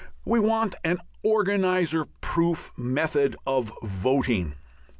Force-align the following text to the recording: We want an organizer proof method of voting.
We 0.25 0.39
want 0.39 0.73
an 0.83 0.99
organizer 1.21 2.05
proof 2.21 2.71
method 2.75 3.35
of 3.45 3.71
voting. 3.83 4.55